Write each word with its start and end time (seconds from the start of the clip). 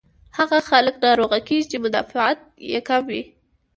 هاغه 0.37 0.59
خلک 0.69 0.95
ناروغه 1.05 1.39
کيږي 1.47 1.67
چې 1.71 1.77
مدافعت 1.85 2.39
ئې 2.71 2.79
کم 2.87 3.01
وي 3.11 3.23